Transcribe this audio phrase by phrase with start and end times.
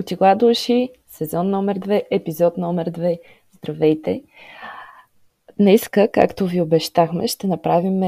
[0.00, 3.18] Отигла души, сезон номер 2, епизод номер 2.
[3.52, 4.22] Здравейте!
[5.58, 8.02] Днеска, както ви обещахме, ще направим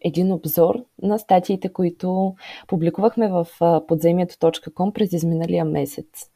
[0.00, 2.34] един обзор на статиите, които
[2.66, 3.46] публикувахме в
[3.88, 6.30] подземието.com през изминалия месец.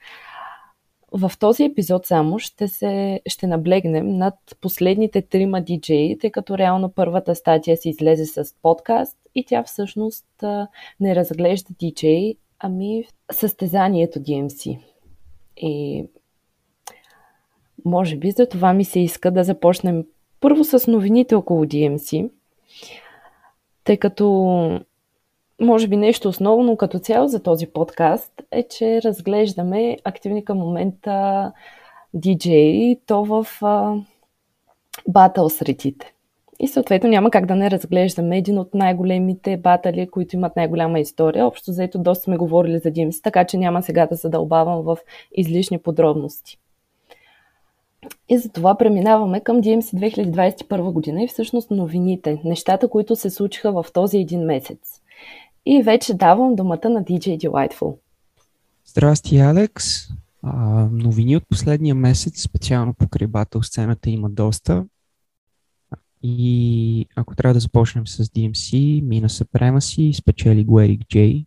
[1.12, 6.92] В този епизод само ще, се, ще наблегнем над последните трима диджеи, тъй като реално
[6.92, 10.26] първата статия си излезе с подкаст и тя всъщност
[11.00, 14.93] не разглежда диджей, ами състезанието DMC.
[15.56, 16.04] И
[17.84, 20.04] може би за това ми се иска да започнем
[20.40, 22.30] първо с новините около DMC,
[23.84, 24.80] тъй като
[25.60, 31.52] може би нещо основно като цяло за този подкаст е, че разглеждаме активни към момента
[32.16, 33.46] DJ, то в
[35.08, 36.13] батъл средите.
[36.60, 41.46] И съответно няма как да не разглеждаме един от най-големите батали, които имат най-голяма история.
[41.46, 44.96] Общо заето доста сме говорили за DMC, така че няма сега да задълбавам в
[45.32, 46.58] излишни подробности.
[48.28, 53.86] И затова преминаваме към DMC 2021 година и всъщност новините, нещата, които се случиха в
[53.92, 55.00] този един месец.
[55.66, 57.96] И вече давам думата на DJ Delightful.
[58.86, 59.84] Здрасти, Алекс.
[60.42, 64.84] А, новини от последния месец, специално по крибател сцената има доста.
[66.26, 71.44] И ако трябва да започнем с DMC, мина Supremacy, спечели го Ерик Джей.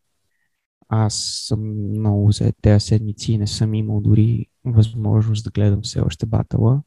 [0.89, 1.15] Аз
[1.47, 6.25] съм много за тези седмици и не съм имал дори възможност да гледам все още
[6.25, 6.81] батъла.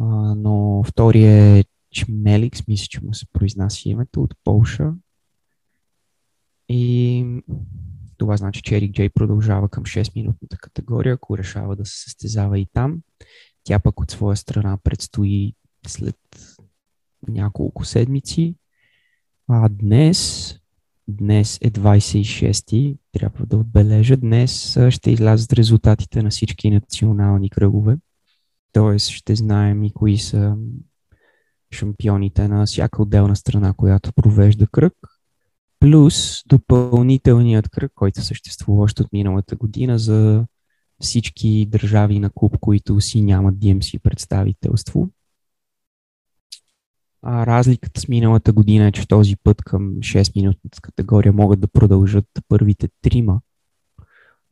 [0.00, 0.04] А,
[0.34, 4.92] но втория е Чмеликс, мисля, че му се произнася името от Полша.
[6.68, 7.42] И
[8.16, 12.66] това значи, че Ерик Джей продължава към 6-минутната категория, ако решава да се състезава и
[12.72, 13.02] там.
[13.64, 15.54] Тя пък от своя страна предстои
[15.86, 16.16] след
[17.28, 18.54] няколко седмици.
[19.48, 20.54] А днес,
[21.08, 27.96] днес е 26-ти, трябва да отбележа, днес ще излязат резултатите на всички национални кръгове.
[28.72, 30.56] Тоест ще знаем и кои са
[31.72, 34.94] шампионите на всяка отделна страна, която провежда кръг.
[35.80, 40.46] Плюс допълнителният кръг, който съществува още от миналата година за
[41.00, 45.08] всички държави на клуб, които си нямат DMC представителство.
[47.22, 52.26] А разликата с миналата година е, че този път към 6-минутната категория могат да продължат
[52.48, 53.40] първите трима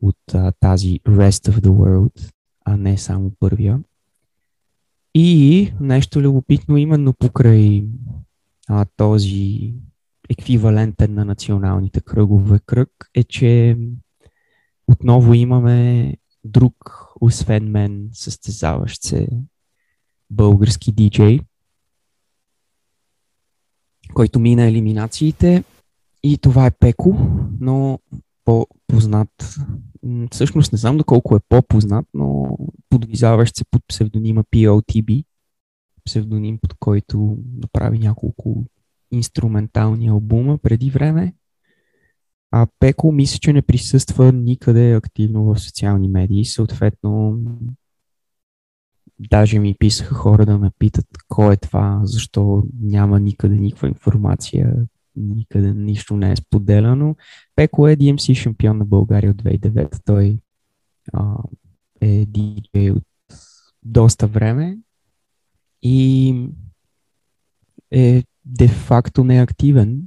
[0.01, 2.31] от а, тази Rest of the World,
[2.65, 3.79] а не само първия.
[5.15, 7.83] И нещо любопитно именно покрай
[8.67, 9.73] а, този
[10.29, 13.77] еквивалентен на националните кръгове кръг е, че
[14.87, 16.13] отново имаме
[16.43, 19.27] друг, освен мен, състезаващ се
[20.29, 21.39] български диджей,
[24.19, 25.63] който мина елиминациите
[26.23, 27.17] и това е Пеко,
[27.59, 27.99] но
[28.45, 29.29] по-познат.
[30.31, 32.57] Всъщност не знам доколко е по-познат, но
[32.89, 35.25] подвизаващ се под псевдонима POTB,
[36.05, 38.65] псевдоним под който направи няколко
[39.11, 41.33] инструментални албума преди време.
[42.51, 46.45] А Пеко мисля, че не присъства никъде активно в социални медии.
[46.45, 47.39] Съответно,
[49.19, 54.73] Даже ми писаха хора да ме питат кой е това, защо няма никъде никаква информация,
[55.15, 57.15] никъде нищо не е споделяно.
[57.55, 60.01] Пеко е DMC шампион на България от 2009.
[60.05, 60.39] Той
[61.13, 61.35] а,
[62.01, 63.03] е DJ от
[63.83, 64.77] доста време
[65.81, 66.35] и
[67.91, 70.01] е де-факто неактивен.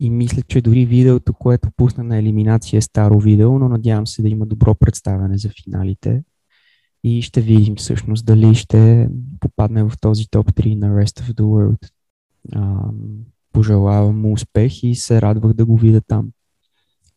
[0.00, 4.22] И мисля, че дори видеото, което пусна на елиминация е старо видео, но надявам се
[4.22, 6.22] да има добро представяне за финалите
[7.06, 9.08] и ще видим всъщност дали ще
[9.40, 11.90] попадне в този топ 3 на Rest of the World.
[12.52, 12.76] А,
[13.52, 16.30] пожелавам му успех и се радвах да го видя там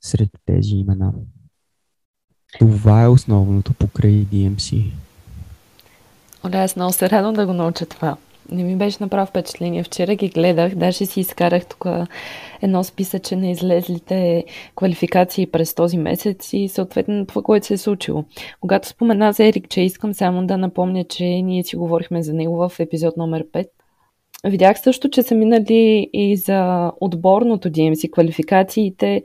[0.01, 1.13] сред тези имена.
[2.59, 4.91] Това е основното покрай DMC.
[6.45, 8.17] Оля, аз много се радвам да го науча това
[8.51, 9.83] не ми беше направо впечатление.
[9.83, 11.85] Вчера ги гледах, даже си изкарах тук
[12.61, 14.45] едно списъче на излезлите
[14.75, 18.23] квалификации през този месец и съответно това, което се е случило.
[18.61, 22.55] Когато спомена за Ерик, че искам само да напомня, че ние си говорихме за него
[22.55, 23.67] в епизод номер 5.
[24.45, 29.23] Видях също, че са минали и за отборното DMC квалификациите.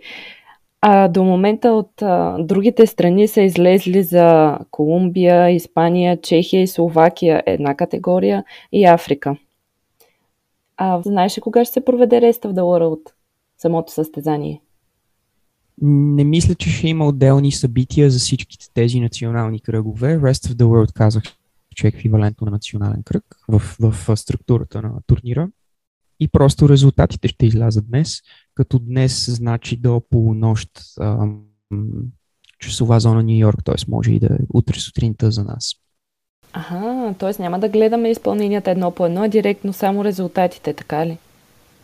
[0.86, 7.42] А до момента от а, другите страни са излезли за Колумбия, Испания, Чехия и Словакия
[7.46, 9.36] една категория и Африка.
[10.76, 13.10] А знаеш ли кога ще се проведе Rest of the World,
[13.58, 14.60] самото състезание?
[15.82, 20.18] Не мисля, че ще има отделни събития за всичките тези национални кръгове.
[20.18, 21.22] Rest of the World казах,
[21.76, 25.48] че е еквивалентно на национален кръг в, в, в структурата на турнира.
[26.20, 28.20] И просто резултатите ще излязат днес
[28.54, 30.70] като днес значи до полунощ
[32.58, 33.74] часова зона Нью Йорк, т.е.
[33.88, 35.72] може и да е утре сутринта за нас.
[36.52, 37.42] Ага, т.е.
[37.42, 41.18] няма да гледаме изпълненията едно по едно, а директно само резултатите, така ли?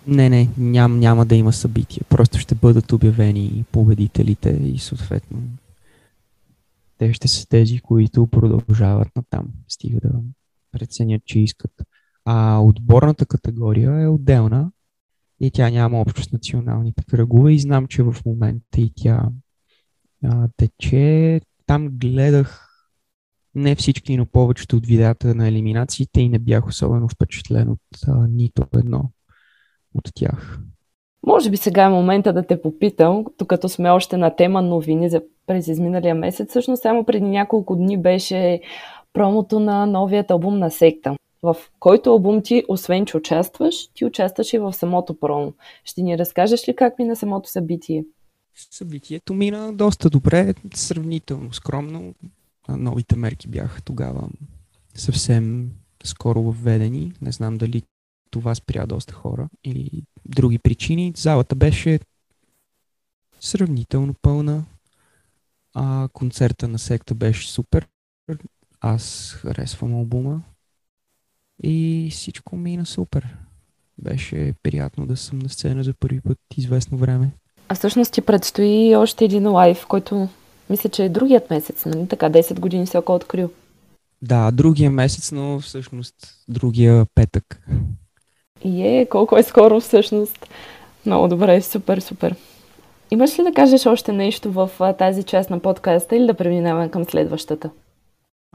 [0.06, 2.02] Не, не, ням, няма да има събития.
[2.08, 5.38] Просто ще бъдат обявени победителите и съответно
[7.00, 9.46] те ще са тези, които продължават на там.
[9.68, 10.10] Стига да
[10.72, 11.70] преценят, че искат.
[12.32, 14.70] А отборната категория е отделна
[15.40, 19.28] и тя няма общо с националните кръгове и знам, че в момента и тя
[20.24, 21.40] а, тече.
[21.66, 22.68] Там гледах
[23.54, 28.26] не всички, но повечето от видеята на елиминациите и не бях особено впечатлен от а,
[28.28, 29.10] нито едно
[29.94, 30.60] от тях.
[31.26, 35.22] Може би сега е момента да те попитам, като сме още на тема новини за
[35.46, 36.50] през изминалия месец.
[36.50, 38.60] Всъщност само преди няколко дни беше
[39.12, 44.52] промото на новият албум на секта, в който албум ти, освен че участваш, ти участваш
[44.52, 45.52] и в самото промо.
[45.84, 48.04] Ще ни разкажеш ли как ми на самото събитие?
[48.70, 52.14] Събитието мина доста добре, сравнително скромно.
[52.68, 54.28] Новите мерки бяха тогава
[54.94, 55.70] съвсем
[56.04, 57.12] скоро введени.
[57.22, 57.82] Не знам дали
[58.30, 61.12] това спря доста хора или други причини.
[61.16, 62.00] Залата беше
[63.40, 64.64] сравнително пълна.
[65.74, 67.88] А концерта на секта беше супер.
[68.80, 70.42] Аз харесвам албума.
[71.62, 73.26] И всичко мина супер.
[73.98, 77.30] Беше приятно да съм на сцена за първи път известно време.
[77.68, 80.28] А всъщност ти предстои още един лайф, който
[80.70, 82.08] мисля, че е другият месец, нали?
[82.08, 83.50] Така, 10 години се око открил.
[84.22, 86.14] Да, другия месец, но всъщност
[86.48, 87.62] другия петък.
[88.64, 90.46] И е, колко е скоро всъщност.
[91.06, 92.36] Много добре, супер, супер.
[93.10, 97.04] Имаш ли да кажеш още нещо в тази част на подкаста или да преминаваме към
[97.04, 97.70] следващата?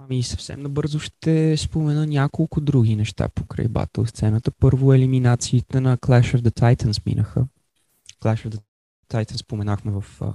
[0.10, 4.52] Ами съвсем набързо ще спомена няколко други неща покрай батъл сцената.
[4.52, 7.48] Първо елиминациите на Clash of the Titans минаха.
[8.22, 8.62] Clash of the
[9.10, 10.34] Titans споменахме в а,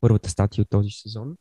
[0.00, 1.36] първата статия от този сезон.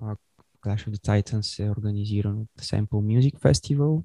[0.00, 0.16] А,
[0.60, 4.02] Clash of the Titans е организиран от Sample Music Festival.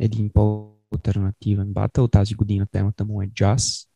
[0.00, 2.08] Един по-алтернативен батъл.
[2.08, 3.88] Тази година темата му е джаз.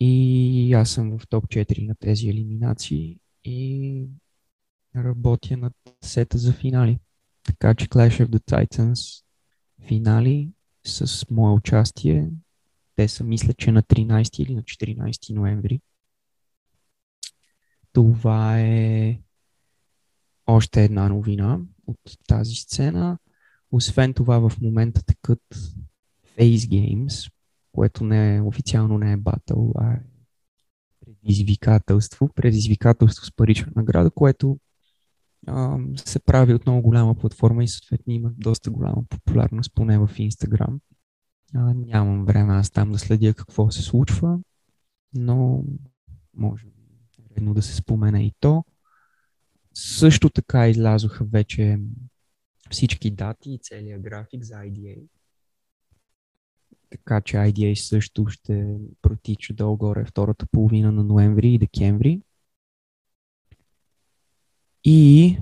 [0.00, 4.06] И аз съм в топ 4 на тези елиминации и
[4.96, 6.98] работя над сета за финали.
[7.44, 9.24] Така че Clash of the Titans
[9.86, 10.50] финали
[10.84, 12.30] с мое участие.
[12.96, 15.80] Те са, мисля, че на 13 или на 14 ноември.
[17.92, 19.20] Това е
[20.46, 21.98] още една новина от
[22.28, 23.18] тази сцена.
[23.70, 25.42] Освен това, в момента текат
[26.38, 27.32] Face Games,
[27.72, 30.00] което не е, официално не е батъл, а е
[31.00, 32.28] предизвикателство.
[32.34, 34.58] Предизвикателство с парична награда, което
[35.46, 40.10] а, се прави от много голяма платформа и съответно има доста голяма популярност, поне в
[40.16, 40.80] Инстаграм.
[41.54, 44.38] нямам време аз там да следя какво се случва,
[45.14, 45.64] но
[46.34, 46.66] може
[47.36, 48.64] редно да се спомена и то.
[49.74, 51.78] Също така излязоха вече
[52.70, 55.02] всички дати и целият график за IDA.
[56.90, 62.20] Така че IDA също ще протича долу-горе втората половина на ноември и декември.
[64.84, 65.38] И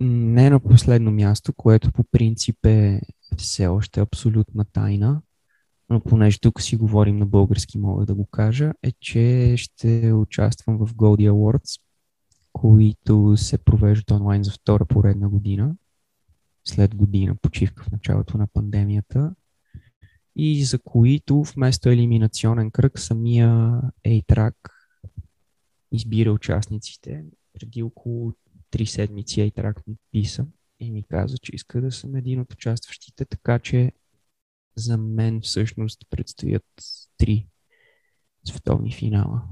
[0.00, 3.00] не на последно място, което по принцип е
[3.36, 5.22] все още абсолютна тайна,
[5.90, 10.78] но понеже тук си говорим на български, мога да го кажа, е, че ще участвам
[10.78, 11.80] в Goldie Awards,
[12.52, 15.74] които се провеждат онлайн за втора поредна година,
[16.64, 19.34] след година почивка в началото на пандемията
[20.36, 24.54] и за които вместо елиминационен кръг самия A-Track
[25.92, 27.24] избира участниците.
[27.52, 28.32] Преди около
[28.70, 30.46] три седмици A-Track ми писа
[30.80, 33.92] и ми каза, че иска да съм един от участващите, така че
[34.76, 36.64] за мен всъщност предстоят
[37.18, 37.46] три
[38.44, 39.42] световни финала.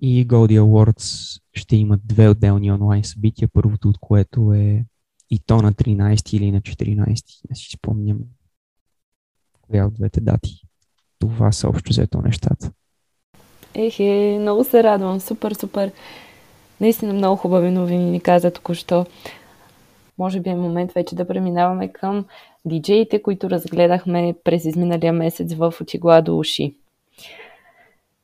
[0.00, 4.84] И Goldie Awards ще имат две отделни онлайн събития, първото от което е
[5.30, 7.06] и то на 13 или на 14,
[7.50, 8.18] не си спомням
[9.62, 10.62] коя от двете дати.
[11.18, 12.72] Това са общо взето нещата.
[13.74, 15.20] Ехе, много се радвам.
[15.20, 15.92] Супер, супер.
[16.80, 19.06] Наистина много хубави новини ни каза току-що.
[20.18, 22.24] Може би е момент вече да преминаваме към
[22.64, 26.74] диджеите, които разгледахме през изминалия месец в Отигла до уши.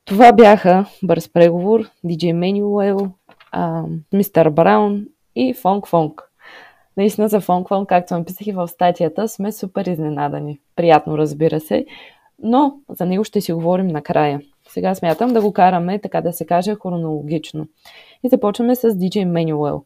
[0.04, 3.10] Това бяха Бърз преговор, DJ Manuel,
[4.12, 6.22] Мистер Браун и Фонк Фонк.
[6.96, 10.58] Наистина за Фонк Фонк, както написах и в статията, сме супер изненадани.
[10.76, 11.86] Приятно, разбира се,
[12.42, 14.40] но за него ще си говорим накрая.
[14.68, 17.68] Сега смятам да го караме, така да се каже, хронологично.
[18.24, 19.84] И започваме с DJ Manuel.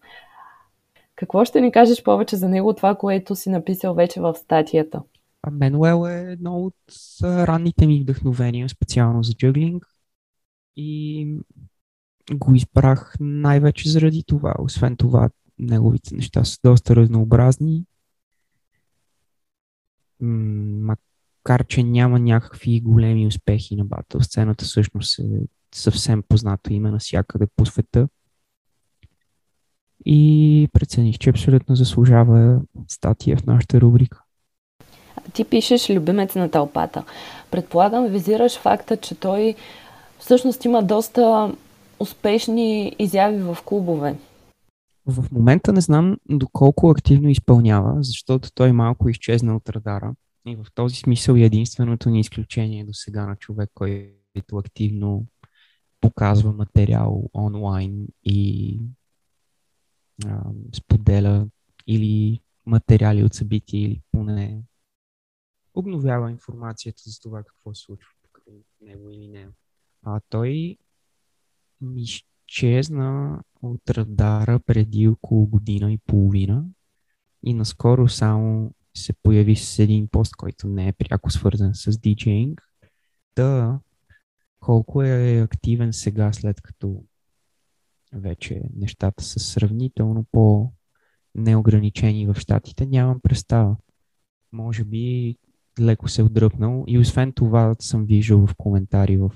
[1.16, 5.02] Какво ще ни кажеш повече за него, това, което си написал вече в статията?
[5.50, 6.74] Менуел е едно от
[7.22, 9.86] ранните ми вдъхновения, специално за джъглинг.
[10.76, 11.26] И
[12.32, 14.54] го избрах най-вече заради това.
[14.58, 17.84] Освен това, неговите неща са доста разнообразни.
[21.50, 25.22] Макар, че няма някакви големи успехи на батъл сцената, всъщност е
[25.74, 28.08] съвсем познато име навсякъде по света.
[30.06, 34.22] И прецених, че абсолютно заслужава статия в нашата рубрика.
[35.32, 37.04] Ти пишеш любимец на тълпата.
[37.50, 39.54] Предполагам, визираш факта, че той
[40.18, 41.54] всъщност има доста
[42.00, 44.18] успешни изяви в клубове.
[45.06, 50.12] В момента не знам доколко активно изпълнява, защото той малко изчезна от радара.
[50.46, 55.26] И в този смисъл единственото ни изключение до сега на човек, който активно
[56.00, 58.80] показва материал онлайн и
[60.26, 60.42] а,
[60.74, 61.48] споделя
[61.86, 64.62] или материали от събития, или поне
[65.74, 69.48] обновява информацията за това какво се случва покрай него или не.
[70.02, 70.76] А той
[71.96, 76.64] изчезна от радара преди около година и половина
[77.42, 82.62] и наскоро само се появи с един пост, който не е пряко свързан с диджейнг.
[83.36, 83.80] Да,
[84.60, 87.04] колко е активен сега, след като
[88.12, 90.72] вече нещата са сравнително по
[91.34, 93.76] неограничени в щатите, нямам представа.
[94.52, 95.36] Може би
[95.80, 99.30] леко се е отдръпнал и освен това съм виждал в коментари в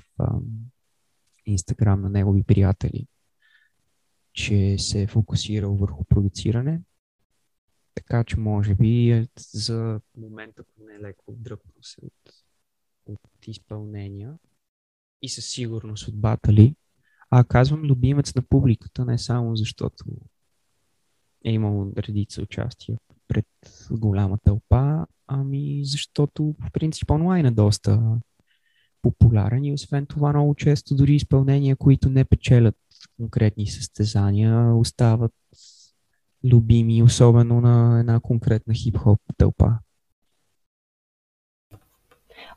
[1.45, 3.07] Инстаграм на негови приятели,
[4.33, 6.81] че се е фокусирал върху продуциране.
[7.95, 12.33] Така че може би за момента поне леко отдръпнал се от,
[13.05, 14.33] от изпълнения
[15.21, 16.75] и със сигурност от батали.
[17.29, 20.03] А казвам любимец на публиката не само защото
[21.45, 22.97] е имал редица участия
[23.27, 23.47] пред
[23.91, 28.19] голяма тълпа, ами защото в принцип онлайн е доста
[29.01, 32.77] популярен и освен това много често дори изпълнения, които не печелят
[33.17, 35.33] конкретни състезания, остават
[36.51, 39.71] любими, особено на една конкретна хип-хоп тълпа.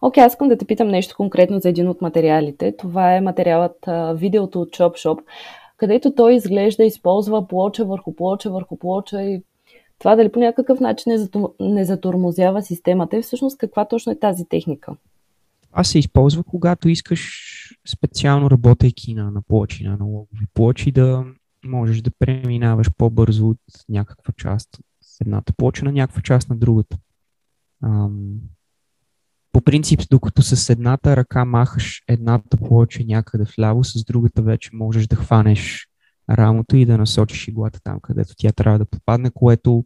[0.00, 2.76] Окей, okay, аз искам да те питам нещо конкретно за един от материалите.
[2.76, 3.76] Това е материалът,
[4.14, 5.20] видеото от Chop Shop,
[5.76, 9.42] където той изглежда, използва плоча върху плоча върху плоча и
[9.98, 11.28] това дали по някакъв начин
[11.60, 14.96] не затормозява системата и всъщност каква точно е тази техника?
[15.70, 17.44] Това се използва, когато искаш
[17.88, 21.24] специално работейки на, на плочи, на аналогови плочи, да
[21.64, 24.86] можеш да преминаваш по-бързо от някаква част от
[25.20, 26.98] едната плоча на някаква част на другата.
[27.84, 28.40] Ам,
[29.52, 35.06] по принцип, докато с едната ръка махаш едната плоча някъде вляво, с другата вече можеш
[35.06, 35.88] да хванеш
[36.30, 39.84] рамото и да насочиш иглата там, където тя трябва да попадне, което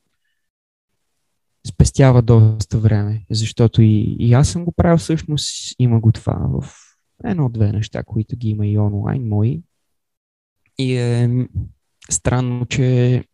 [1.66, 6.74] спестява доста време, защото и, и аз съм го правил всъщност, има го това в
[7.24, 9.62] едно-две неща, които ги има и онлайн мои.
[10.82, 11.46] И е
[12.10, 13.24] странно, че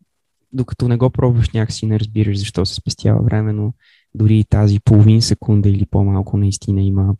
[0.53, 3.73] докато не го пробваш някакси не разбираш защо се спестява време, но
[4.15, 7.15] дори и тази половин секунда или по-малко наистина има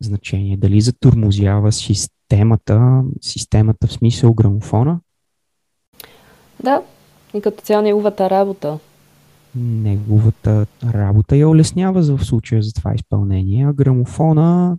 [0.00, 0.56] значение.
[0.56, 5.00] Дали затурмозява системата, системата в смисъл грамофона?
[6.62, 6.82] Да,
[7.34, 8.78] и като цяло неговата работа.
[9.54, 14.76] Неговата работа я улеснява в случая за това изпълнение, а грамофона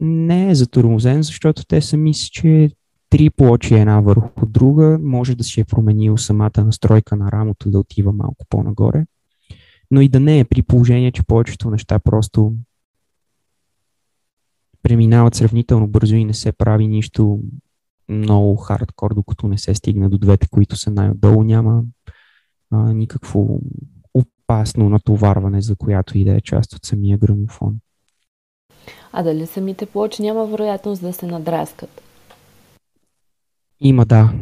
[0.00, 2.70] не е затормозен, защото те са мисля, че
[3.10, 7.78] три плочи една върху друга, може да си е променил самата настройка на рамото да
[7.78, 9.04] отива малко по-нагоре,
[9.90, 12.54] но и да не е при положение, че повечето неща просто
[14.82, 17.40] преминават сравнително бързо и не се прави нищо
[18.08, 21.82] много хардкор, докато не се стигне до двете, които са най-отдолу, няма
[22.70, 23.60] а, никакво
[24.14, 27.76] опасно натоварване, за която и да е част от самия грамофон.
[29.12, 32.02] А дали самите плочи няма вероятност да се надраскат?
[33.80, 34.32] Има, да.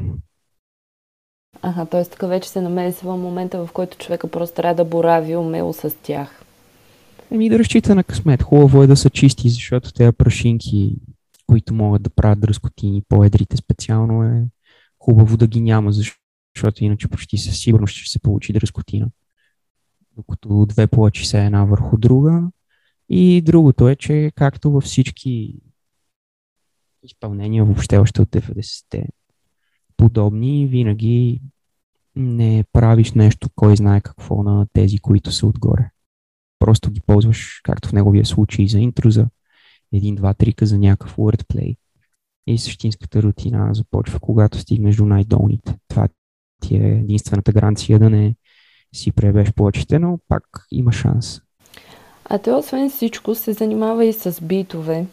[1.62, 2.04] Ага, т.е.
[2.04, 6.42] тук вече се намесва момента, в който човека просто трябва да борави умело с тях.
[7.30, 8.42] Еми да разчита на късмет.
[8.42, 10.97] Хубаво е да са чисти, защото тези прашинки,
[11.47, 14.45] които могат да правят дръскотини, по-едрите специално е
[14.99, 19.09] хубаво да ги няма, защото иначе почти със сигурност ще се получи дръскотина.
[20.16, 22.42] Докато две плочи са една върху друга.
[23.09, 25.54] И другото е, че както във всички
[27.02, 29.07] изпълнения въобще още от 90-те
[29.99, 31.40] подобни, винаги
[32.17, 35.90] не правиш нещо, кой знае какво на тези, които са отгоре.
[36.59, 39.26] Просто ги ползваш, както в неговия случай, за интро, за
[39.93, 41.76] един, два трика за някакъв wordplay.
[42.47, 45.76] И същинската рутина започва, когато стигнеш до най-долните.
[45.88, 46.09] Това
[46.61, 48.35] ти е единствената гаранция да не
[48.95, 51.40] си пребеш плочите, но пак има шанс.
[52.25, 55.07] А той освен всичко се занимава и с битове.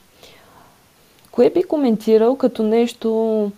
[1.32, 3.52] Кое би коментирал като нещо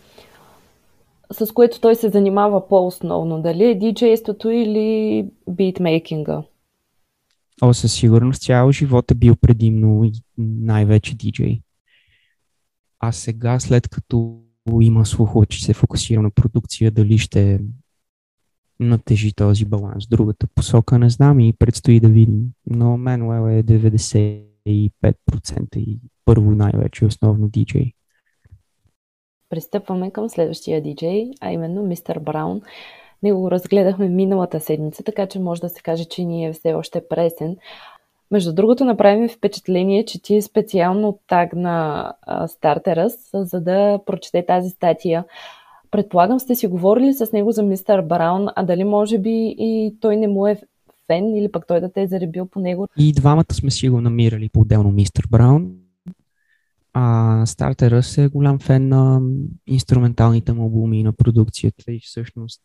[1.32, 3.42] с което той се занимава по-основно?
[3.42, 6.44] Дали е диджейството или битмейкинга?
[7.62, 11.62] О, със сигурност цял живот е бил предимно и най-вече диджей.
[13.00, 14.40] А сега, след като
[14.82, 17.60] има слухове, че се фокусира на продукция, дали ще
[18.80, 20.08] натежи този баланс.
[20.08, 22.52] Другата посока не знам и предстои да видим.
[22.70, 27.94] Но Мануел е 95% и първо най-вече основно диджей.
[29.50, 32.62] Пристъпваме към следващия диджей, а именно Мистер Браун.
[33.24, 36.74] Него го разгледахме миналата седмица, така че може да се каже, че ни е все
[36.74, 37.58] още пресен.
[38.32, 42.14] Между другото, направи ми впечатление, че ти специално тагна
[42.48, 45.26] Стартерас, за да прочете тази статия.
[45.92, 50.18] Предполагам, сте си говорили с него за мистер Браун, а дали може би и той
[50.18, 50.62] не му е
[51.08, 52.88] фен или пък той да те е заребил по него?
[52.98, 55.72] И двамата сме си го намирали по-отделно мистер Браун.
[56.94, 59.22] А Стартерас е голям фен на
[59.68, 62.62] инструменталните му албуми на продукцията и всъщност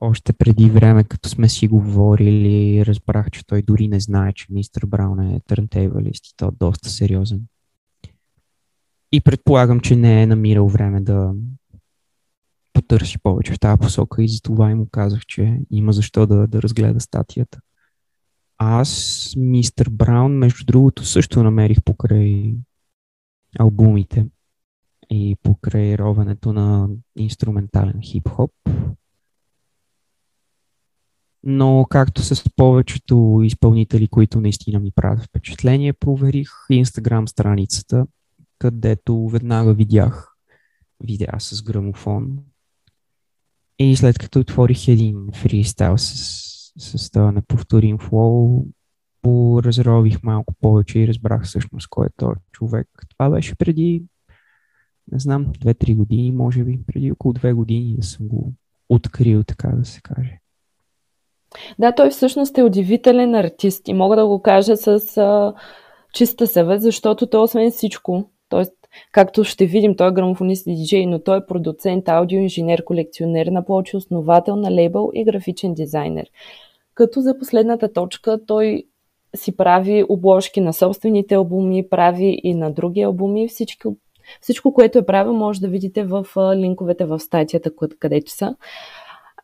[0.00, 4.82] още преди време, като сме си говорили, разбрах, че той дори не знае, че мистер
[4.86, 7.42] Браун е търнтейбалист и то е доста сериозен.
[9.12, 11.32] И предполагам, че не е намирал време да
[12.72, 16.62] потърси повече в тази посока и затова и му казах, че има защо да, да
[16.62, 17.60] разгледа статията.
[18.58, 22.54] Аз, мистер Браун, между другото, също намерих покрай
[23.58, 24.26] албумите
[25.10, 28.50] и покрай ровенето на инструментален хип-хоп
[31.42, 38.06] но както с повечето изпълнители, които наистина ми правят впечатление, проверих Instagram страницата,
[38.58, 40.34] където веднага видях
[41.04, 42.38] видеа с грамофон.
[43.78, 48.66] И след като отворих един фристайл с, с този неповторим флоу,
[49.22, 52.88] поразрових малко повече и разбрах всъщност кой е този човек.
[53.08, 54.02] Това беше преди,
[55.12, 58.52] не знам, 2-3 години, може би, преди около 2 години да съм го
[58.88, 60.38] открил, така да се каже.
[61.78, 65.54] Да, той всъщност е удивителен артист и мога да го кажа с а,
[66.12, 68.64] чиста съвет, защото той освен всичко, т.е.
[69.12, 73.64] както ще видим, той е грамофонист и диджей, но той е продуцент, аудиоинженер, колекционер на
[73.64, 76.26] плочи, основател на лейбъл и графичен дизайнер.
[76.94, 78.84] Като за последната точка той
[79.36, 83.48] си прави обложки на собствените албуми, прави и на други албуми.
[83.48, 83.96] Всичко,
[84.40, 88.56] всичко което е правил, може да видите в линковете в статията, където са.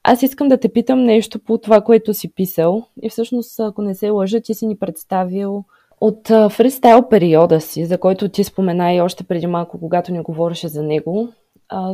[0.03, 2.85] Аз искам да те питам нещо по това, което си писал.
[3.03, 5.65] И всъщност, ако не се лъжа, ти си ни представил
[6.01, 10.69] от фристайл периода си, за който ти спомена и още преди малко, когато ни говореше
[10.69, 11.29] за него.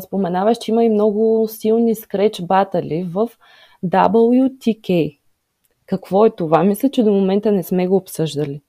[0.01, 3.29] Споменаваш, че има и много силни скреч батали в
[3.87, 5.19] WTK.
[5.93, 6.65] Какво е това?
[6.65, 8.63] Мисля, че до момента не сме го обсъждали.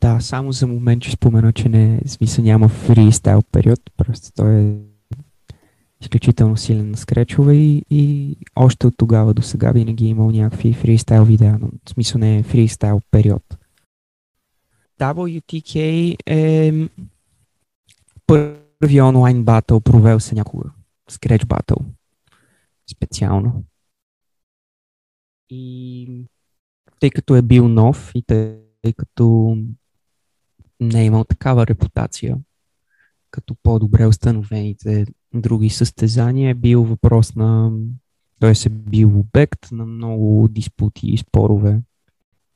[0.00, 4.74] Да, само за момент, че спомена, че не, смисъл няма фристайл период, просто той е
[6.00, 10.72] изключително силен на скречове и, и още от тогава до сега винаги е имал някакви
[10.72, 13.58] фристайл видеа, но в смисъл не е фристайл период.
[15.00, 15.76] WTK
[16.26, 16.72] е
[18.26, 20.70] първи онлайн батъл, провел се някога.
[21.08, 21.76] Скреч батъл.
[22.90, 23.64] Специално.
[25.50, 26.08] И
[27.02, 29.56] тъй като е бил нов и тъй, като
[30.80, 32.36] не е имал такава репутация,
[33.30, 37.70] като по-добре установените други състезания е бил въпрос на...
[38.40, 41.80] Той се бил обект на много диспути и спорове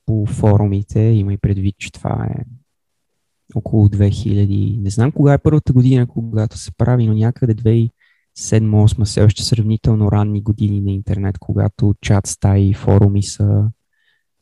[0.05, 0.99] по форумите.
[0.99, 2.45] Има и предвид, че това е
[3.55, 4.81] около 2000.
[4.81, 7.55] Не знам кога е първата година, когато се прави, но някъде
[8.37, 13.69] 2007-2008 все още сравнително ранни години на интернет, когато чат стаи и форуми са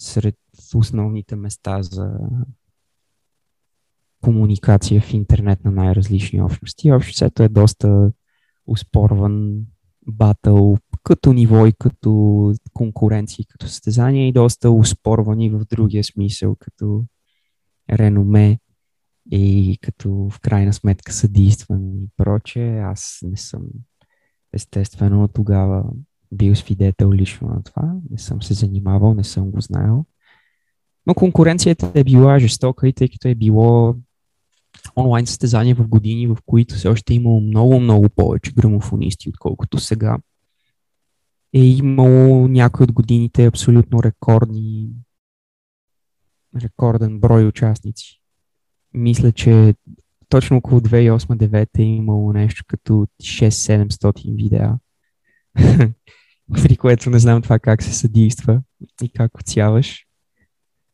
[0.06, 0.36] сред
[0.76, 2.18] основните места за
[4.22, 6.92] комуникация в интернет на най-различни общности.
[6.92, 8.12] Обществото е доста
[8.68, 9.66] успорван
[10.08, 17.06] батъл като ниво и като конкуренции, като състезания и доста успорвани в другия смисъл, като
[17.92, 18.60] реноме
[19.32, 22.78] и като в крайна сметка съдействан и проче.
[22.78, 23.62] Аз не съм
[24.54, 25.84] естествено тогава
[26.36, 27.94] бил свидетел лично на това.
[28.12, 30.06] Не съм се занимавал, не съм го знаел.
[31.08, 33.96] Но конкуренцията е била жестока и тъй като е било
[34.96, 39.80] онлайн състезания в години, в които все още е имало много, много повече грамофонисти, отколкото
[39.80, 40.18] сега.
[41.54, 44.90] Е имало някои от годините абсолютно рекордни
[46.62, 48.22] рекорден брой участници.
[48.94, 49.76] Мисля, че
[50.30, 54.74] точно около 2008-2009 е имало нещо като 6-700 видеа.
[56.54, 58.62] При което не знам това как се съдейства
[59.04, 60.06] и как отсяваш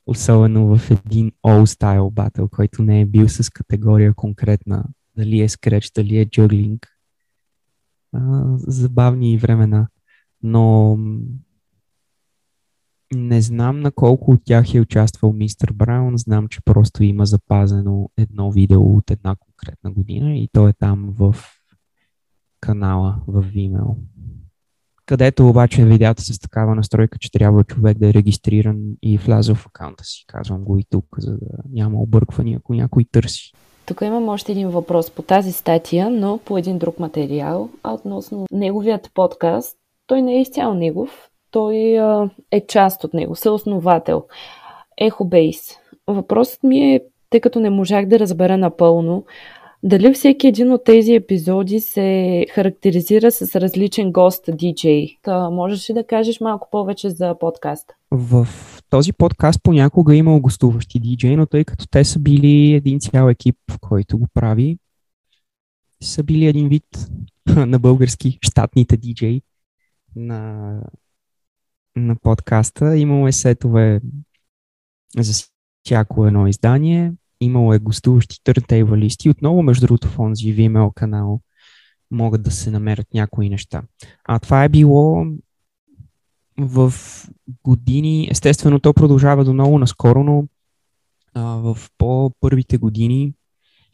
[0.06, 4.86] особено в един all style батъл, който не е бил с категория конкретна,
[5.18, 6.88] дали е скреч, дали е джъглинг.
[8.58, 9.88] забавни времена.
[10.44, 10.98] Но
[13.14, 16.18] не знам на колко от тях е участвал мистер Браун.
[16.18, 21.10] Знам, че просто има запазено едно видео от една конкретна година и то е там
[21.18, 21.36] в
[22.60, 23.96] канала в Vimeo.
[25.12, 29.68] Където обаче видеята с такава настройка, че трябва човек да е регистриран и влязъл в
[29.68, 30.24] акаунта си.
[30.28, 33.52] Казвам го и тук, за да няма обърквания, ако някой търси.
[33.86, 39.12] Тук имам още един въпрос по тази статия, но по един друг материал, относно неговият
[39.14, 39.78] подкаст.
[40.08, 44.26] Той не е изцяло негов, той а, е част от него, съосновател.
[44.98, 45.60] Ехобейс.
[46.08, 49.26] Въпросът ми е, тъй като не можах да разбера напълно,
[49.84, 55.18] дали всеки един от тези епизоди се характеризира с различен гост диджей?
[55.22, 57.94] Та, можеш ли да кажеш малко повече за подкаста?
[58.12, 58.48] В
[58.90, 63.30] този подкаст понякога е имал гостуващи диджей, но тъй като те са били един цял
[63.30, 64.78] екип, който го прави,
[66.04, 67.10] са били един вид
[67.56, 69.42] на български щатните диджей
[70.16, 70.74] на,
[71.96, 72.98] на подкаста.
[72.98, 74.02] Имало е сетове
[75.18, 75.46] за
[75.84, 77.14] всяко едно издание.
[77.42, 79.30] Имало е гостуващи търнтейбалисти.
[79.30, 81.42] Отново, между другото, в онзи Vimeo канал
[82.12, 83.82] могат да се намерят някои неща.
[84.26, 85.26] А това е било
[86.58, 86.94] в
[87.64, 90.48] години, естествено то продължава до много наскоро, но
[91.34, 93.34] а, в по-първите години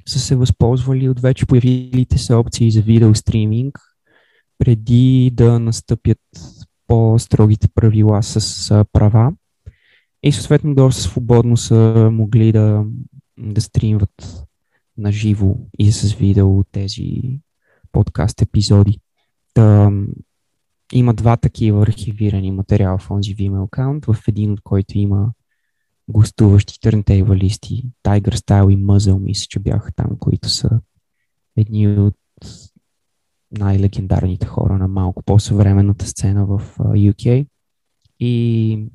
[0.06, 3.80] са се възползвали от вече появилите се опции за видеостриминг,
[4.58, 6.20] преди да настъпят
[6.88, 9.34] по-строгите правила с а, права.
[10.24, 12.84] И съответно доста свободно са могли да,
[13.38, 14.46] да стримват
[14.98, 17.40] на живо и с видео тези
[17.92, 19.00] подкаст епизоди.
[19.54, 19.92] Та,
[20.94, 25.32] има два такива архивирани материала в онзи Vimeo аккаунт, в един от който има
[26.08, 30.70] гостуващи търнтейбалисти, Tiger Style и Muzzle, мисля, че бяха там, които са
[31.58, 32.16] едни от
[33.52, 37.48] най-легендарните хора на малко по-съвременната сцена в UK.
[38.20, 38.86] И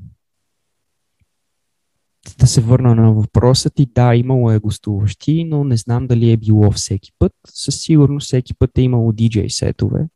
[2.38, 6.36] да се върна на въпроса ти, да, имало е гостуващи, но не знам дали е
[6.36, 7.32] било всеки път.
[7.46, 10.06] Със сигурност всеки път е имало DJ сетове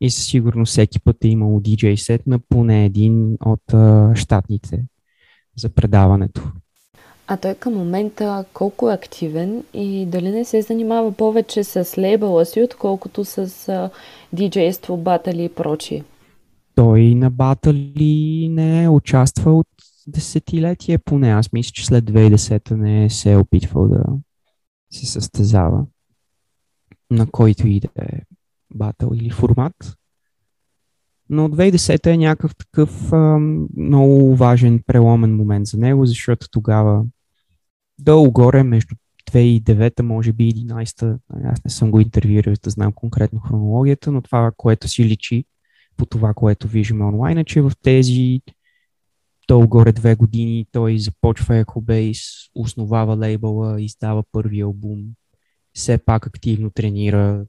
[0.00, 4.84] и със сигурност всеки път е имало DJ сет на поне един от а, щатните
[5.56, 6.52] за предаването.
[7.26, 12.44] А той към момента колко е активен и дали не се занимава повече с лейбъла
[12.44, 13.90] си, отколкото с
[14.32, 16.04] диджейство, батали и прочие?
[16.74, 19.64] Той на батали не е участвал
[20.06, 21.32] десетилетие поне.
[21.32, 24.04] Аз мисля, че след 2010 не се е опитвал да
[24.90, 25.86] се състезава
[27.10, 28.20] на който и да е
[28.74, 29.96] батъл или формат.
[31.30, 33.38] Но 2010 е някакъв такъв а,
[33.76, 37.04] много важен преломен момент за него, защото тогава
[37.98, 38.94] долу-горе между
[39.30, 44.52] 2009, може би 11, аз не съм го интервюирал, да знам конкретно хронологията, но това,
[44.56, 45.44] което си личи
[45.96, 48.40] по това, което виждаме онлайн, е, че в тези
[49.52, 54.98] долу-горе две години той започва Ecobase, основава лейбъла, издава първи албум,
[55.72, 57.46] все пак активно тренира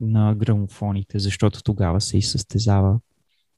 [0.00, 3.00] на грамофоните, защото тогава се и състезава.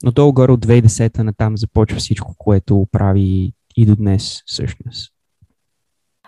[0.02, 5.12] Но долу-горе от 2010-та натам започва всичко, което прави и до днес всъщност.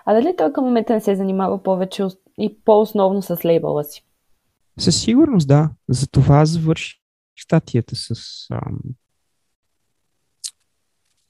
[0.04, 2.06] А дали той към момента не се занимава повече
[2.38, 4.04] и по-основно с лейбъла си?
[4.78, 5.70] Със сигурност да.
[5.88, 7.00] Затова завърши
[7.36, 8.14] статията с...
[8.50, 8.78] Ам...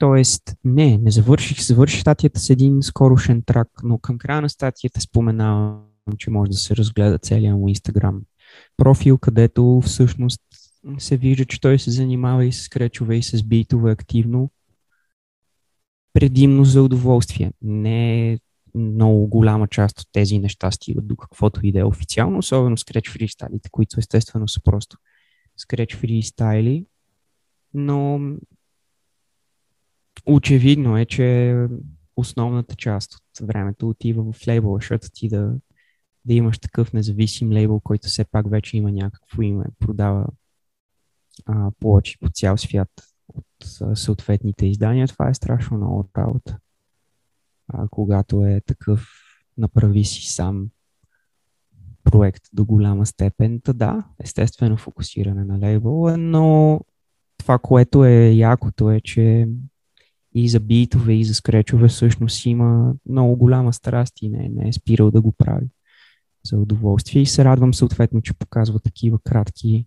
[0.00, 1.62] Тоест, не, не завърших.
[1.62, 5.82] Завърших статията с един скорошен трак, но към края на статията споменавам,
[6.18, 8.22] че може да се разгледа целият му Инстаграм
[8.76, 10.40] профил, където всъщност
[10.98, 14.50] се вижда, че той се занимава и с кречове, и с битове активно,
[16.12, 17.52] предимно за удоволствие.
[17.62, 18.38] Не
[18.74, 23.10] много голяма част от тези неща стигат до каквото и да е официално, особено скреч
[23.10, 24.96] фристайлите, които естествено са просто
[25.56, 26.86] скреч фристайли,
[27.74, 28.20] но
[30.30, 31.56] очевидно е, че
[32.16, 35.54] основната част от времето отива в лейбъл, защото ти да,
[36.24, 40.26] да имаш такъв независим лейбъл, който все пак вече има някакво име, продава
[41.46, 42.90] а, плочи по цял свят
[43.28, 46.58] от а, съответните издания, това е страшно много работа.
[47.68, 49.08] А, когато е такъв
[49.58, 50.68] направи си сам
[52.04, 56.80] проект до голяма степен, та да, естествено фокусиране на лейбъл, но
[57.38, 59.48] това, което е якото е, че
[60.34, 64.72] и за битове, и за скречове всъщност има много голяма страст и не, не е
[64.72, 65.66] спирал да го прави
[66.44, 69.86] за удоволствие и се радвам съответно, че показва такива кратки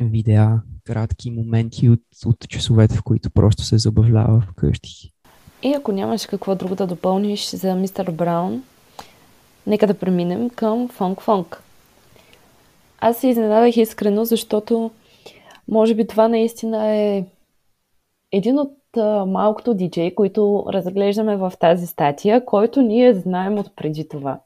[0.00, 5.12] видеа, кратки моменти от, от часовете, в които просто се забавлява вкъщи.
[5.62, 8.62] И ако нямаш какво друго да допълниш за мистер Браун,
[9.66, 11.62] нека да преминем към Фонк Фонк.
[13.00, 14.90] Аз се изненадах искрено, защото
[15.68, 17.24] може би това наистина е
[18.32, 18.76] един от
[19.26, 24.40] малкото диджей, които разглеждаме в тази статия, който ние знаем от преди това.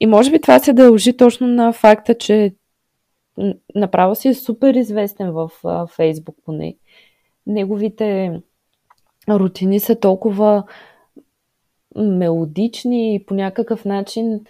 [0.00, 2.54] И може би това се дължи точно на факта, че
[3.74, 5.50] направо си е супер известен в
[5.86, 6.76] Фейсбук поне.
[7.46, 8.40] Неговите
[9.28, 10.64] рутини са толкова
[11.96, 14.40] мелодични и по някакъв начин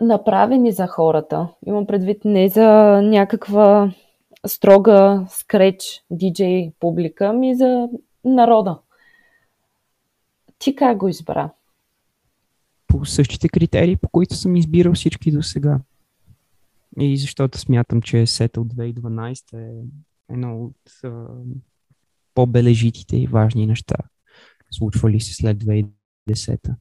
[0.00, 1.48] направени за хората.
[1.66, 3.92] Имам предвид не за някаква
[4.46, 7.88] строга скреч диджей публика, ми за
[8.24, 8.78] народа.
[10.58, 11.50] Ти как го избра?
[12.86, 15.80] По същите критерии, по които съм избирал всички до сега.
[17.00, 19.84] И защото смятам, че сета от 2012 е
[20.28, 21.26] едно от а,
[22.34, 23.96] по-бележитите и важни неща,
[24.70, 26.74] случвали се след 2010.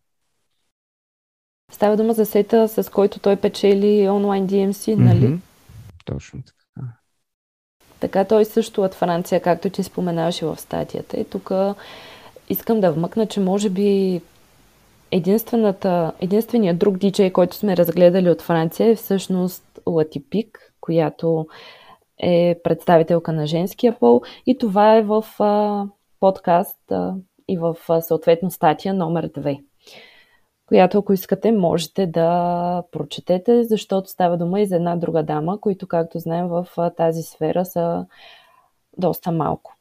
[1.71, 5.27] Става дума за сета, с който той печели онлайн DMC, нали?
[5.27, 5.39] Mm-hmm.
[6.05, 6.66] Точно така.
[7.99, 11.19] Така той също от Франция, както ти споменаваше в статията.
[11.19, 11.51] И тук
[12.49, 14.21] искам да вмъкна, че може би
[15.11, 21.47] единствената, единственият друг диджей, който сме разгледали от Франция е всъщност Латипик, която
[22.19, 25.83] е представителка на женския пол и това е в а,
[26.19, 27.13] подкаст а,
[27.47, 29.59] и в а, съответно статия номер 2
[30.67, 35.87] която ако искате можете да прочетете, защото става дума и за една друга дама, които
[35.87, 38.05] както знаем в тази сфера са
[38.97, 39.75] доста малко.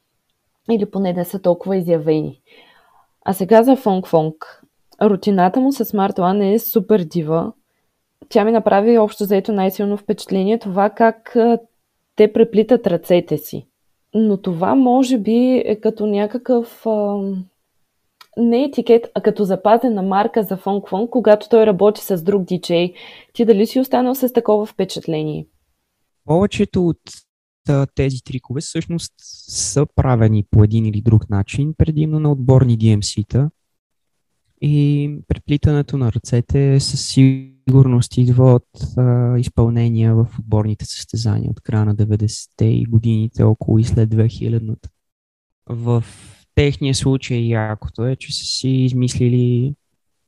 [0.70, 2.40] Или поне не са толкова изявени.
[3.24, 4.62] А сега за Фонг Фонг.
[5.02, 7.52] Рутината му с Smart One е супер дива.
[8.28, 11.36] Тя ми направи общо заето най-силно впечатление това как
[12.16, 13.66] те преплитат ръцете си.
[14.14, 16.86] Но това може би е като някакъв
[18.36, 22.94] не етикет, а като запазена марка за Фонг Фонг, когато той работи с друг диджей.
[23.32, 25.46] Ти дали си останал с такова впечатление?
[26.24, 26.98] Повечето от
[27.94, 29.12] тези трикове всъщност
[29.48, 33.50] са правени по един или друг начин, предимно на отборни DMC-та.
[34.60, 41.84] И преплитането на ръцете със сигурност идва от а, изпълнения в отборните състезания от края
[41.84, 44.88] на 90-те и годините около и след 2000-та.
[45.66, 46.04] В
[46.56, 49.74] техния случай якото е, че са си измислили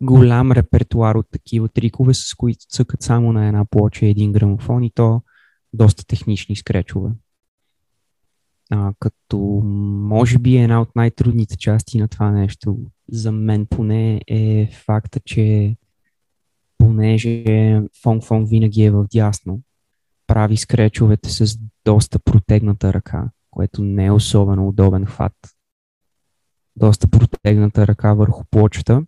[0.01, 4.91] голям репертуар от такива трикове, с които цъкат само на една плоча един грамофон и
[4.91, 5.23] то
[5.73, 7.11] доста технични скречове.
[8.71, 9.39] А, като
[10.09, 15.77] може би една от най-трудните части на това нещо за мен поне е факта, че
[16.79, 19.61] понеже Фонг Фонг винаги е в дясно,
[20.27, 25.33] прави скречовете с доста протегната ръка, което не е особено удобен хват
[26.79, 29.03] доста протегната ръка върху плочата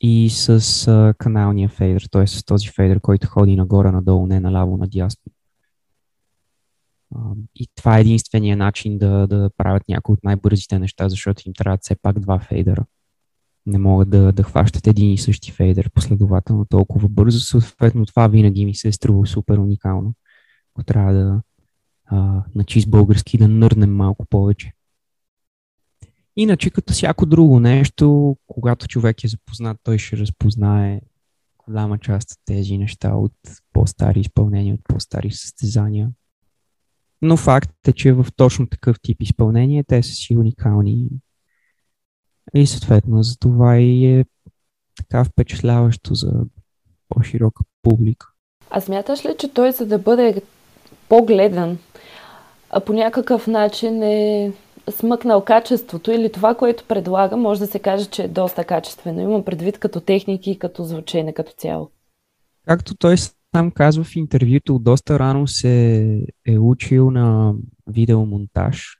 [0.00, 0.48] и с
[0.88, 2.26] а, каналния фейдер, т.е.
[2.26, 5.32] с този фейдер, който ходи нагоре-надолу, не наляво-надясно.
[7.54, 11.82] и това е единствения начин да, да правят някои от най-бързите неща, защото им трябват
[11.82, 12.84] все пак два фейдера.
[13.66, 17.40] Не могат да, да хващат един и същи фейдер последователно толкова бързо.
[17.40, 20.14] Съответно, това винаги ми се е струва супер уникално.
[20.74, 21.40] Ако трябва да
[22.06, 24.72] а, на чист български да нърнем малко повече.
[26.40, 31.00] Иначе, като всяко друго нещо, когато човек е запознат, той ще разпознае
[31.66, 33.32] голяма част от тези неща от
[33.72, 36.10] по-стари изпълнения, от по-стари състезания.
[37.22, 41.08] Но факт е, че в точно такъв тип изпълнение те са си уникални.
[42.54, 44.24] И съответно за това и е
[44.96, 46.32] така впечатляващо за
[47.08, 48.26] по-широка публика.
[48.70, 50.42] А смяташ ли, че той за да бъде
[51.08, 51.78] по-гледан,
[52.86, 54.52] по някакъв начин е
[54.90, 59.20] смъкнал качеството или това, което предлага, може да се каже, че е доста качествено.
[59.20, 61.90] Имам предвид като техники и като звучене като цяло.
[62.66, 63.16] Както той
[63.54, 66.02] сам казва в интервюто, доста рано се
[66.46, 67.54] е учил на
[67.86, 68.98] видеомонтаж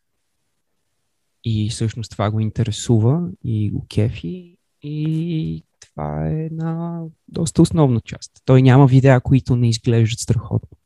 [1.44, 8.32] и всъщност това го интересува и го кефи и това е една доста основна част.
[8.44, 10.77] Той няма видеа, които не изглеждат страхотно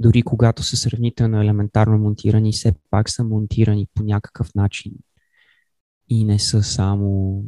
[0.00, 4.92] дори когато са сравнително елементарно монтирани, все пак са монтирани по някакъв начин
[6.08, 7.42] и не са само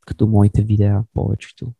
[0.00, 1.72] като моите видеа, повечето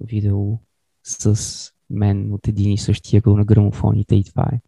[0.00, 0.58] видео
[1.04, 4.60] с мен от един и същия ъгъл на грамофоните и това е.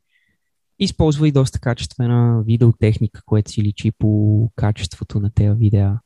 [0.79, 6.01] Използва и доста качествена видеотехника, което си личи по качеството на тези видеа.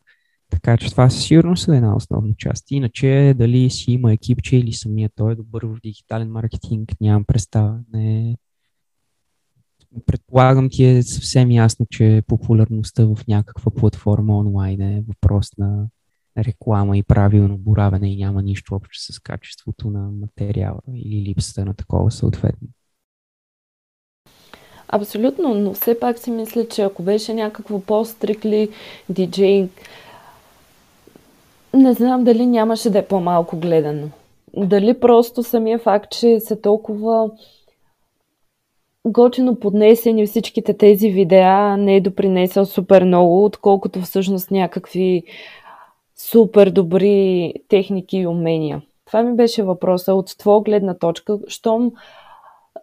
[0.50, 2.70] Така че това със сигурност е една основна част.
[2.70, 7.78] Иначе дали си има екипче или самия той е добър в дигитален маркетинг, нямам представа.
[7.92, 8.36] Не...
[10.06, 15.86] Предполагам ти е съвсем ясно, че популярността в някаква платформа онлайн е въпрос на
[16.38, 21.74] реклама и правилно боравене и няма нищо общо с качеството на материала или липсата на
[21.74, 22.68] такова съответно.
[24.88, 28.68] Абсолютно, но все пак си мисля, че ако беше някакво по-стрикли
[29.08, 29.68] диджей,
[31.78, 34.08] не знам дали нямаше да е по-малко гледано.
[34.56, 37.30] Дали просто самия факт, че са толкова
[39.04, 45.22] готино поднесени всичките тези видеа не е допринесъл супер много, отколкото всъщност някакви
[46.16, 48.82] супер добри техники и умения.
[49.06, 51.38] Това ми беше въпроса от твоя гледна точка.
[51.48, 51.92] Щом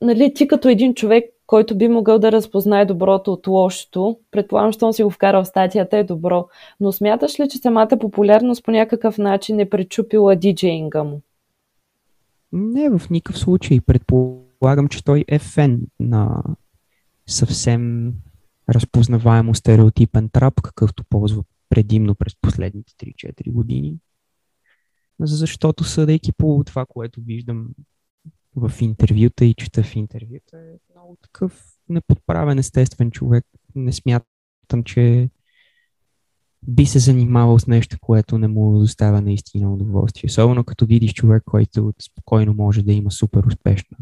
[0.02, 4.94] нали, ти като един човек, който би могъл да разпознае доброто от лошото, предполагам, щом
[4.94, 6.48] си го вкарал в статията е добро,
[6.80, 11.22] но смяташ ли, че самата популярност по някакъв начин е пречупила диджеинга му?
[12.52, 13.82] Не, в никакъв случай.
[13.82, 16.44] Предполагам, че той е фен на
[17.28, 18.14] съвсем
[18.70, 23.96] разпознаваемо стереотипен трап, какъвто ползва предимно през последните 3-4 години.
[25.20, 27.68] Защото съдейки по това, което виждам
[28.56, 33.46] в интервюта и чета в интервюта, е много такъв неподправен естествен човек.
[33.76, 35.30] Не смятам, че
[36.68, 40.28] би се занимавал с нещо, което не му доставя наистина удоволствие.
[40.28, 43.98] Особено като видиш човек, който спокойно може да има супер успешна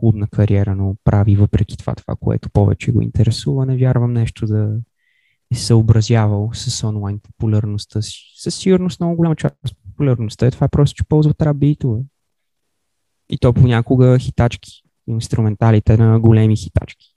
[0.00, 3.66] клубна кариера, но прави въпреки това това, което повече го интересува.
[3.66, 4.80] Не вярвам нещо да
[5.52, 8.00] е съобразявал с онлайн популярността.
[8.36, 12.00] Със сигурност много голяма част от популярността е това просто, че ползва трап битове.
[13.30, 17.14] И то понякога хитачки, инструменталите на големи хитачки.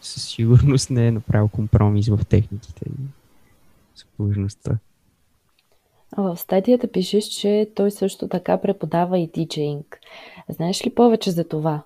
[0.00, 2.92] Със сигурност не е направил компромис в техниките и
[3.94, 4.78] сложността.
[6.16, 9.98] В статията пишеш, че той също така преподава и диджеинг.
[10.48, 11.84] Знаеш ли повече за това?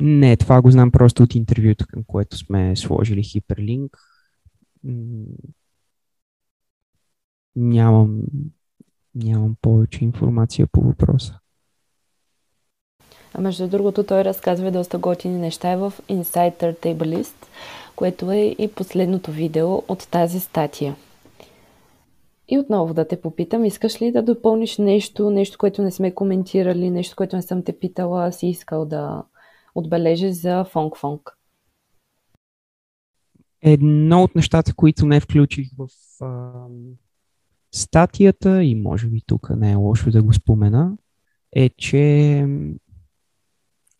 [0.00, 3.98] Не, това го знам просто от интервюто, към което сме сложили хиперлинк.
[7.56, 8.22] Нямам,
[9.14, 11.38] нямам повече информация по въпроса.
[13.34, 17.46] А между другото, той разказва доста готини неща в Insider Tablelist,
[17.96, 20.96] което е и последното видео от тази статия.
[22.48, 26.90] И отново да те попитам, искаш ли да допълниш нещо, нещо, което не сме коментирали,
[26.90, 29.22] нещо, което не съм те питала, си искал да
[29.74, 31.38] отбележиш за Фонг Фонг?
[33.62, 35.88] Едно от нещата, които не включих в
[36.24, 36.52] а,
[37.72, 40.96] статията и може би тук не е лошо да го спомена,
[41.52, 42.46] е, че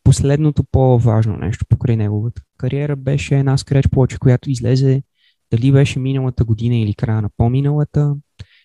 [0.09, 5.03] последното по-важно нещо покрай неговата кариера беше една скреч плоча, която излезе
[5.51, 8.16] дали беше миналата година или края на по-миналата.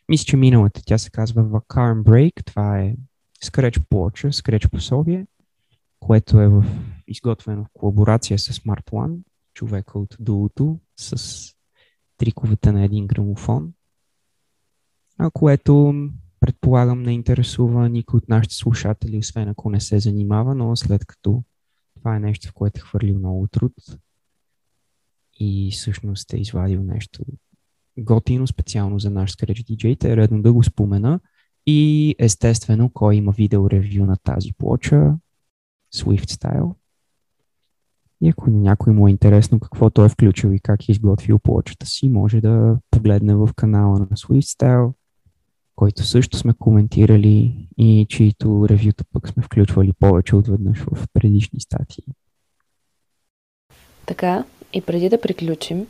[0.09, 0.81] Мисля, че миналата.
[0.85, 2.45] Тя се казва Vacarm Break.
[2.45, 2.95] Това е
[3.43, 5.27] скреч плоча, скреч пособие,
[5.99, 6.65] което е в,
[7.07, 9.17] изготвено в колаборация с Smart One,
[9.53, 11.43] човека от дулото, с
[12.17, 13.73] триковете на един грамофон,
[15.17, 15.95] а което
[16.43, 21.43] предполагам не интересува никой от нашите слушатели, освен ако не се занимава, но след като
[21.95, 23.73] това е нещо, в което е хвърлил много труд
[25.39, 27.23] и всъщност е извадил нещо
[27.99, 31.19] готино специално за наш Scratch DJ, е редно да го спомена.
[31.65, 35.15] И естествено, кой има видео ревю на тази плоча,
[35.95, 36.75] Swift Style.
[38.21, 41.85] И ако някой му е интересно какво той е включил и как е изготвил плочата
[41.85, 44.93] си, може да погледне в канала на Swift Style
[45.75, 51.59] който също сме коментирали и чието ревюта пък сме включвали повече от веднъж в предишни
[51.59, 52.03] статии.
[54.05, 55.87] Така, и преди да приключим,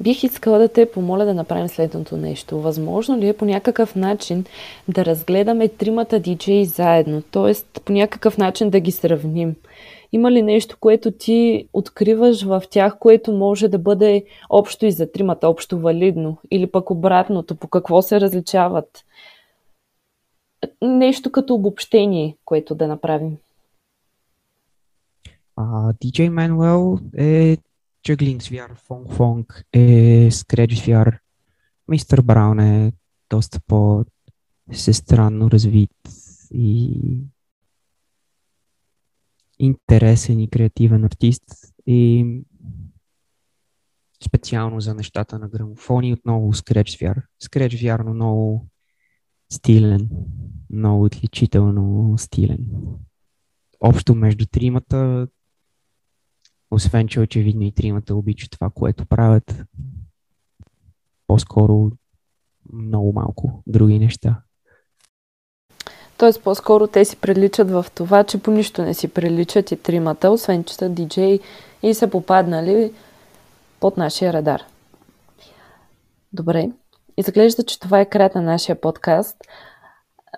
[0.00, 2.60] бих искала да те помоля да направим следното нещо.
[2.60, 4.44] Възможно ли е по някакъв начин
[4.88, 7.80] да разгледаме тримата диджеи заедно, т.е.
[7.80, 9.54] по някакъв начин да ги сравним?
[10.12, 15.12] Има ли нещо, което ти откриваш в тях, което може да бъде общо и за
[15.12, 16.38] тримата, общо валидно?
[16.50, 19.04] Или пък обратното, по какво се различават?
[20.82, 23.36] Нещо като обобщение, което да направим.
[25.58, 27.56] Uh, DJ Manuel е
[28.06, 31.18] Juggling VR, Fong Fong е Scratch VR,
[31.88, 32.92] Мистер Браун е
[33.30, 35.90] доста по-сестранно развит
[36.54, 37.00] и
[39.58, 41.42] интересен и креативен артист
[41.86, 42.26] и
[44.24, 47.22] специално за нещата на грамофони, отново Scratch VR.
[47.44, 48.66] Scratch вярно много
[49.52, 50.10] стилен,
[50.70, 52.68] много отличително стилен.
[53.80, 55.28] Общо между тримата,
[56.70, 59.64] освен че очевидно и тримата обичат това, което правят,
[61.26, 61.90] по-скоро
[62.72, 64.42] много малко други неща.
[66.22, 70.30] Тоест, по-скоро те си приличат в това, че по нищо не си приличат и тримата,
[70.30, 71.38] освен че са диджей
[71.82, 72.92] и са попаднали
[73.80, 74.62] под нашия радар.
[76.32, 76.70] Добре,
[77.16, 79.36] изглежда, че това е края на нашия подкаст.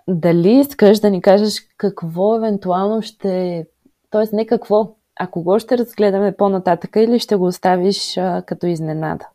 [0.09, 3.67] Дали искаш да ни кажеш какво евентуално ще...
[4.11, 9.29] Тоест не какво, а кого ще разгледаме по-нататъка или ще го оставиш а, като изненада?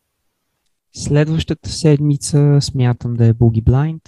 [0.93, 4.01] Следващата седмица смятам да е Boogie Blind.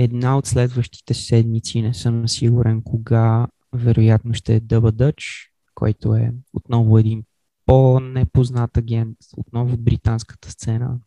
[0.00, 6.32] Една от следващите седмици не съм сигурен кога, вероятно ще е Double Dutch, който е
[6.54, 7.22] отново един
[7.66, 10.98] по-непознат агент, отново от британската сцена.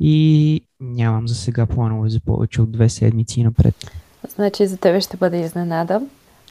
[0.00, 3.74] И нямам за сега планове за повече от две седмици напред.
[4.28, 6.02] Значи за тебе ще бъде изненада.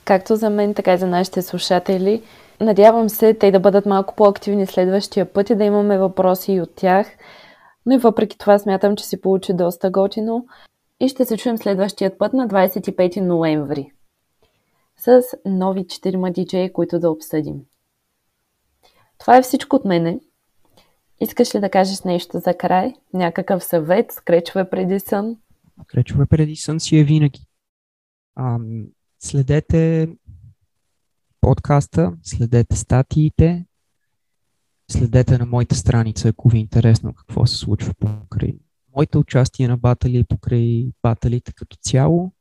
[0.05, 2.21] Както за мен, така и за нашите слушатели.
[2.61, 6.75] Надявам се те да бъдат малко по-активни следващия път и да имаме въпроси и от
[6.75, 7.07] тях.
[7.85, 10.45] Но и въпреки това смятам, че си получи доста готино.
[10.99, 13.91] И ще се чуем следващия път на 25 ноември
[14.97, 17.61] с нови 4 диджеи, които да обсъдим.
[19.17, 20.19] Това е всичко от мене.
[21.19, 22.93] Искаш ли да кажеш нещо за край?
[23.13, 24.11] Някакъв съвет?
[24.11, 25.37] Скречове преди сън?
[25.83, 27.45] Скречове преди сън си е винаги.
[28.35, 28.59] А,
[29.19, 30.09] следете
[31.41, 33.65] подкаста, следете статиите,
[34.91, 38.53] следете на моята страница, ако ви е интересно какво се случва покрай
[38.95, 42.31] моите участие на батали, покрай баталите като цяло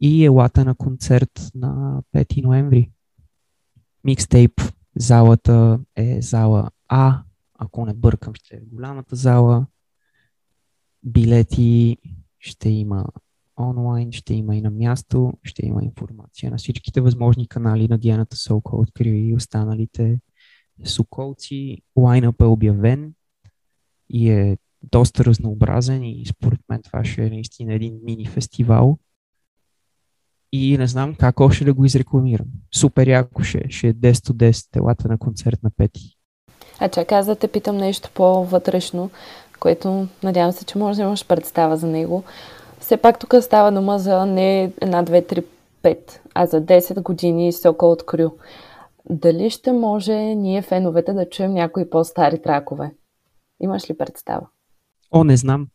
[0.00, 2.90] и елата на концерт на 5 ноември.
[4.04, 4.60] Микстейп
[4.96, 7.22] залата е зала А,
[7.58, 9.66] ако не бъркам, ще е голямата зала.
[11.02, 11.96] Билети
[12.38, 13.06] ще има
[13.58, 18.36] онлайн, ще има и на място, ще има информация на всичките възможни канали на Дианата
[18.36, 20.20] Солко открива и останалите
[20.84, 21.78] соколци.
[21.96, 23.12] Лайнъп е обявен
[24.10, 28.98] и е доста разнообразен и според мен това ще е наистина един мини фестивал.
[30.52, 32.46] И не знам как още да го изрекламирам.
[32.74, 36.16] Супер яко ще, ще е 10 от 10 телата на концерт на пети.
[36.78, 39.10] А чакай аз да те питам нещо по-вътрешно,
[39.60, 42.24] което надявам се, че може да имаш представа за него.
[42.80, 45.42] Все пак тук става дума за не една, две, три,
[45.82, 48.30] пет, а за 10 години Сокол от Крю.
[49.10, 52.94] Дали ще може ние феновете да чуем някои по-стари тракове?
[53.60, 54.46] Имаш ли представа?
[55.10, 55.68] О, не знам.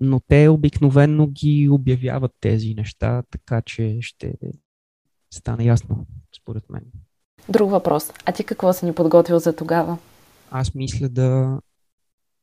[0.00, 4.34] Но те обикновенно ги обявяват тези неща, така че ще
[5.30, 6.06] стане ясно,
[6.36, 6.82] според мен.
[7.48, 8.12] Друг въпрос.
[8.24, 9.98] А ти какво си ни подготвил за тогава?
[10.50, 11.60] Аз мисля да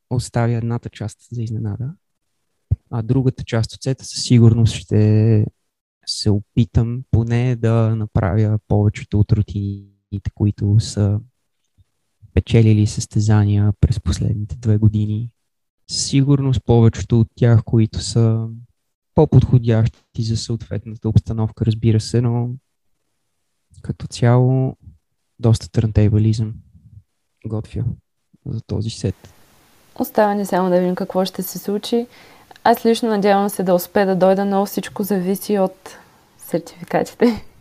[0.10, 1.94] оставя едната част за изненада,
[2.92, 5.46] а другата част от сета със сигурност ще
[6.06, 9.32] се опитам поне да направя повечето от
[10.16, 11.20] рутините, които са
[12.34, 15.30] печелили състезания през последните две години.
[15.92, 18.48] Сигурност повечето от тях, които са
[19.16, 22.50] по-подходящи за съответната обстановка, разбира се, но
[23.82, 24.78] като цяло
[25.40, 26.54] доста търнтейбализъм
[27.46, 27.84] готвя
[28.46, 29.16] за този сет.
[30.00, 32.08] Остава ни само да видим какво ще се случи.
[32.64, 35.98] Аз лично надявам се да успея да дойда, но всичко зависи от
[36.38, 37.46] сертификатите.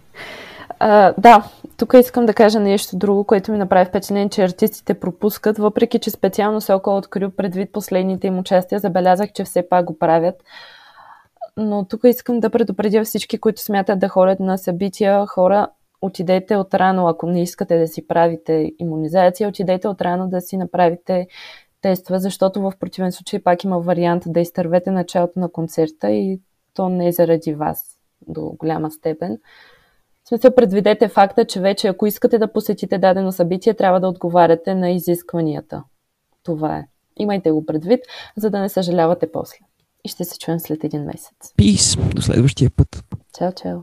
[0.80, 1.50] А, да,
[1.84, 6.10] тук искам да кажа нещо друго, което ми направи впечатление, че артистите пропускат, въпреки че
[6.10, 10.34] специално се около открил предвид последните им участия, забелязах, че все пак го правят.
[11.56, 15.68] Но тук искам да предупредя всички, които смятат да ходят на събития, хора,
[16.00, 20.56] отидете от рано, ако не искате да си правите иммунизация, отидете от рано да си
[20.56, 21.26] направите
[21.80, 26.40] тестове, защото в противен случай пак има вариант да изтървете началото на концерта и
[26.74, 27.84] то не е заради вас
[28.28, 29.38] до голяма степен.
[30.24, 34.74] В смисъл, предвидете факта, че вече ако искате да посетите дадено събитие, трябва да отговаряте
[34.74, 35.84] на изискванията.
[36.42, 36.84] Това е.
[37.16, 38.00] Имайте го предвид,
[38.36, 39.56] за да не съжалявате после.
[40.04, 41.52] И ще се чуем след един месец.
[41.56, 41.96] Пис!
[41.96, 43.04] До следващия път.
[43.38, 43.78] Чао, чао!